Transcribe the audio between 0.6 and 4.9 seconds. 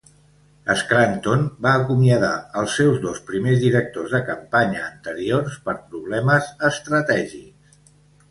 Scranton va acomiadar els seus dos primers directors de campanya